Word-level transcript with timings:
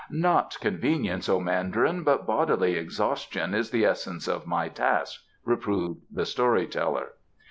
"Not 0.09 0.57
convenience, 0.59 1.29
O 1.29 1.39
Mandarin, 1.39 2.01
but 2.01 2.25
bodily 2.25 2.73
exhaustion 2.73 3.53
is 3.53 3.69
the 3.69 3.85
essence 3.85 4.27
of 4.27 4.47
my 4.47 4.67
task," 4.67 5.21
reproved 5.45 6.01
the 6.11 6.25
story 6.25 6.65
teller. 6.65 7.09